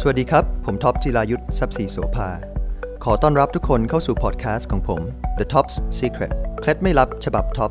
[0.00, 2.28] สวัสดีครับ ผมท็อปจิรายุส ทรัพย์ศรีโสภา
[3.04, 5.00] ขอต้อนรับทุกคนเข้าสู่พอดแคสต์ของผม
[5.38, 7.70] The Top's Secret เคล็ดไม่ลับฉบับท็อป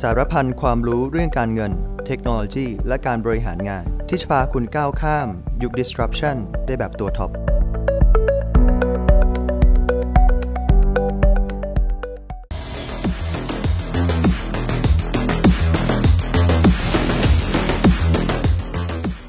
[0.00, 1.72] สารพันความรู้เรื่องการเงิน
[2.06, 5.28] เทคโนโลยี และการบริหารงาน ที่จะพาคุณก้าวข้าม
[5.62, 6.36] ยุค disruption
[6.66, 7.30] ได้แบบตัวท็อป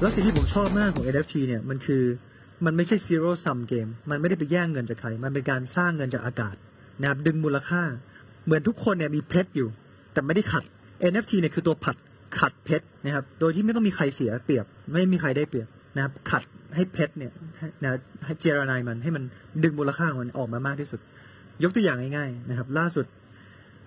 [0.04, 2.02] แล้วสิ่งที่ผมชอบมากของ NFT เนี่ยมันคือ
[2.64, 6.56] มันไม่ใช่ zero sum game มันไม่ได้ไปแย่งเงินจากใคร มันเป็นการสร้างเงินจากอากาศ
[7.00, 7.82] นะครับดึงมูลค่า
[8.44, 9.68] เหมือนทุกคนเนี่ยมีเพชรอยู่
[10.12, 10.64] แต่ไม่ได้ขัด
[11.12, 11.96] NFT เนี่ยคือตัวผัด
[12.38, 16.42] ขัดเพชรนะครับ โดยที่ไม่ต้องมีใครเสียเปรียบ ไม่มีใครได้เปรียบนะครับ ขัด
[16.74, 17.32] ให้เพชรเนี่ย
[17.82, 19.24] นะให้เจียระไนมันให้มัน
[19.64, 21.00] ดึงมูลค่าของมันออกมามากที่สุด
[21.62, 23.06] ยกตัวอย่างง่ายๆนะครับ ล่าสุด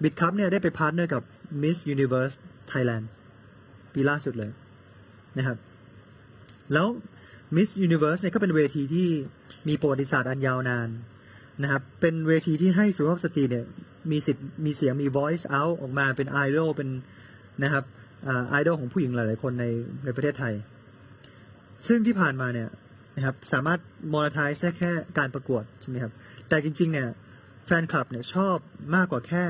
[0.02, 1.23] Bitkub เนี่ยได้ไป partner กับ
[1.62, 2.35] Miss Universe
[2.71, 3.05] Thailand
[3.93, 4.52] ปีล่าสุดเลย
[5.38, 5.57] นะครับ
[6.73, 6.88] แล้ว
[7.55, 9.09] Miss Universe เนี่ยก็เป็นเวทีที่
[9.67, 10.90] มีประวัติศาสตร์อันยาวนาน
[11.62, 13.65] นะครับ เป็นเวทีที่ให้สุภาพสตรีเนี่ย
[14.12, 16.90] มีสิทธิ์มีเสียงมี voice out ออกมาเป็นไอดอลเป็น
[17.63, 17.84] นะครับ
[18.49, 19.65] ไอดอลของผู้หญิงหลายๆคนใน
[20.05, 20.54] ในประเทศไทย
[21.88, 22.70] ซึ่งที่ผ่านมาเนี่ย
[23.15, 23.79] นะครับสามารถ
[24.13, 26.12] monetize ได้แค่การประกวดใช่ไหมครับ
[26.49, 27.10] แต่จริง ๆ เนี่ย
[27.65, 28.57] แฟนคลับเนี่ยชอบ
[28.95, 29.43] มากกว่าแค่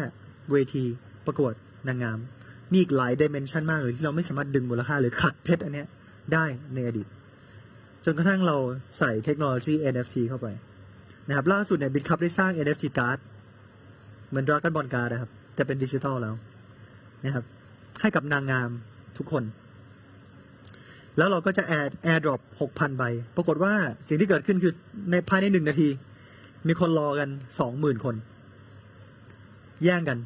[0.52, 0.84] เวที
[1.26, 1.54] ประกวด
[1.88, 2.20] นางงาม
[2.72, 5.88] มีอีกหลาย dimension มากเลยที่เราไม่สามารถดึงมูลค่าหรือขัดเพชรอันเนี้ย
[6.34, 7.08] ได้ในอดีต
[8.06, 8.58] จนกระทั่งเรา
[8.98, 10.48] ใส่เทคโนโลยี NFT เข้าไป
[11.28, 13.18] นะครับล่าสุดเนี่ย Bitkub ได้สร้าง NFT การ์ด
[14.30, 16.36] เหมือนดราก้อนบอลการ์ดนะครับ แต่เป็นดิจิทัลแล้ว
[17.26, 17.46] นะครับ
[18.02, 18.70] ให้กับนางงาม
[19.18, 19.44] ทุกคน
[21.18, 23.04] แล้วเราก็จะ air airdrop หกพันใบ
[23.36, 23.74] ปรากฏว่า
[24.08, 24.74] สิ่งที่เกิดขึ้นคือ
[25.12, 25.90] ในภายในหนึ่งนาที
[26.68, 28.16] มีคนรอกันสองหมื่นคน
[29.84, 30.18] แย่งกัน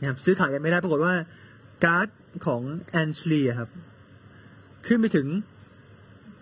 [0.00, 1.14] นะครับซื้อขายกันไม่ได้ ปรากฏว่า
[1.84, 2.08] การ์ด
[2.46, 3.70] ของแอนชลีครับ
[4.86, 5.26] ขึ้นไปถึง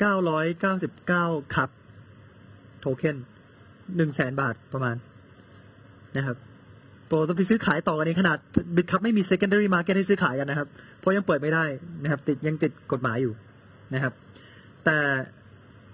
[0.04, 1.70] 999คับ
[2.80, 3.16] โทเค็น
[3.96, 4.96] หนึ่งแสนบาทประมาณ
[6.16, 6.36] นะครับ
[7.06, 8.38] โปรต้องไปซื้อขายต่อกันในขนาด
[8.76, 10.68] บิตคัพไม่มี secondary market ให้ซื้อขายกันนะครับ
[10.98, 11.64] เพราะยังเปิดไม่ได้
[12.02, 13.32] นะครับ ติดยังติดกฎหมายอยู่
[13.94, 14.12] นะครับ
[14.84, 14.98] แต่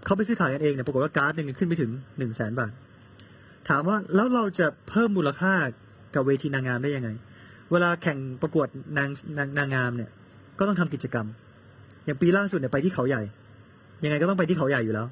[0.04, 2.72] เขาไปซื้อขายกันเองเนี่ยปรากฏว่าการ์ดหนึ่งขึ้นไปถึงหนึ่งแสนบาท
[3.68, 5.54] ถามว่าแล้วเราจะเพิ่มมูลค่า
[6.14, 7.10] กับเวทีนางงามได้ยังไง
[7.72, 8.68] เวลาแข่งประกวด
[8.98, 9.08] นาง
[9.38, 10.10] นางนางงามเนี่ย
[10.58, 11.26] ก็ต้องทำกิจกรรม
[12.10, 13.22] อย่างปีล่าสุดเนี่ยไปที่เขาใหญ่
[14.04, 15.06] ยังไงก็ต้องไปที่เขาใหญ่อยู่แล้ว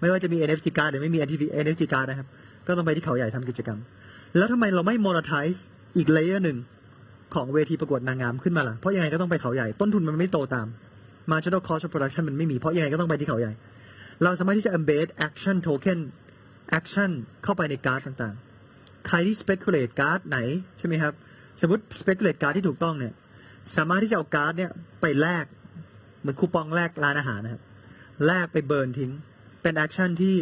[0.00, 1.18] ไม่ว่าจะมี NFT การ์ดหรือไม่มี
[1.64, 2.26] NFT การ์ดนะครับ
[2.66, 3.78] ก็ต้องไปที่เขาใหญ่ทำกิจกรรม
[4.36, 5.60] แล้วทำไมเราไม่ monetize
[5.96, 6.58] อีก layer หนึ่ง
[7.34, 10.66] ของเวทีประกวดนางงามขึ้นมาล่ะ เพราะยังไงก็ต้องไปเขาใหญ่ ต้นทุนมันไม่โตตาม
[11.30, 13.52] marginal cost of production มันไม่มี เพราะยังไงก็ต้องไปที่เขาใหญ่
[14.22, 15.98] เราสามารถที่จะ embed action token
[16.78, 17.10] action
[17.44, 20.38] เข้าไปในการ์ดต่างๆ ใครที่ speculate การ์ดไหน
[20.78, 21.12] ใช่ไหมครับ
[21.60, 23.12] สมมติ speculate การ์ดที่ถูกต้องเนี่ย
[23.76, 24.70] สามารถที่จะเอาการ์ดเนี่ย
[25.00, 25.44] ไปแลก
[26.26, 27.62] เหมือนคูปองแลกร้านอาหารนะครับ
[28.26, 29.10] แลกไป burn ทิ้ง
[29.62, 30.34] เป็น action ที่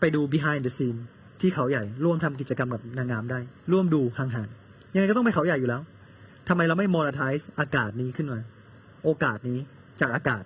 [0.00, 1.00] ไปดู behind the scene
[1.40, 3.38] ที่เขาใหญ่ ร่วมทำกิจกรรมกับนางงามได้
[3.72, 5.82] ร่วมดูห่างๆยังไงก็ต้องไปเขาใหญ่อยู่แล้ว
[6.48, 8.40] ทำไมเราไม่ monetize อากาศนี้ขึ้นมา
[9.04, 9.58] โอกาสนี้
[10.00, 10.42] จากอากาศ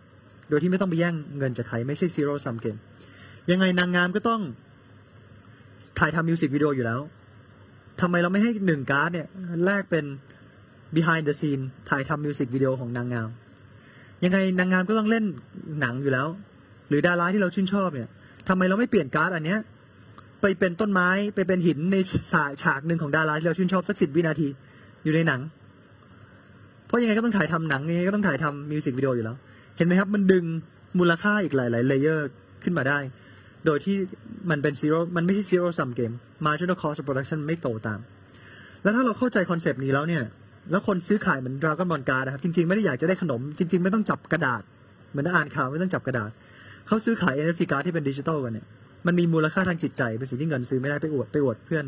[0.49, 2.81] โดยที่ไม่ต้องไปแย่งเงินจากใครไม่ใช่ zero sum game
[3.51, 4.41] ยังไงนางงามก็ต้อง
[5.99, 7.01] ถ่ายทำมิวสิกวิดีโออยู่แล้ว
[8.01, 9.29] ทำไมเราไม่ให้หนึ่งการ์ดเนี่ย
[9.65, 10.05] แลกเป็น
[10.97, 13.29] behind the scene ถ่ายทำมิวสิกวิดีโอของนางงาม
[14.25, 15.25] ยังไงนางงามก็ต้องเล่น
[15.81, 16.29] หนังอยู่แล้ว
[16.89, 18.09] หรือดาราที่เราชื่นชอบเนี่ย
[18.49, 19.59] ทำไมเราไม่เปลี่ยนการ์ดอันเนี้ย
[20.41, 21.97] ไปเป็นต้นไม้ไปเป็นหินใน
[22.33, 24.49] ฉากฉากหนึ่งของดาราที่เราชื่นชอบสักสิบวินาที
[25.05, 25.41] อยู่ในหนัง
[26.87, 29.37] เพราะยังไงก็ต้องถ่ายทำหนังยังไงก็ต้องถ่ายทำมิวสิกวิดีโออยู่แล้ว
[29.77, 30.45] เห็นไหมครับ มันดึง
[30.99, 32.29] มูลค่าอีกหลายๆ layer
[32.63, 32.99] ขึ้นมาได้
[33.67, 33.97] โดยที่
[34.51, 36.13] มันเป็น zero มันไม่ใช่ zero sum game
[36.47, 38.01] marginal cost of production ไม่โตตาม
[38.83, 40.23] แล้วถ้าเราเข้าใจ concept นี้แล้วเนี่ย
[40.71, 44.63] แล้วคนซื้อขายเหมือนดราก้อนบอลการ์ดนะครับ จริง ๆ ไม่ได้อยากจะได้ขนม จริง ๆ ไม่ต้องจับกระดาษ
[45.11, 46.31] เหมือนอ่านข่าวไม่ต้องจับกระดาษ
[46.87, 48.67] เขาซื้อขาย NFT การ์ดที่เป็นดิจิตอลกันเนี่ย
[49.07, 51.85] มันมีมูลค่าทางจิตใจ เป็นสิ่งที่เงินซื้อไม่ได้ไปอวดไปอวดเพื่อน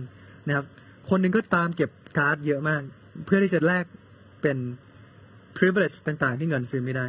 [0.46, 0.64] นะครับ
[1.10, 2.80] คนหนึ่งก็ตามเก็บการ์ดเยอะมาก
[3.26, 3.84] เพื่อที่จะแลก
[4.42, 4.58] เป็น
[5.56, 7.06] privilege ต่าง ๆ ที่เงินซื้อไม่ได้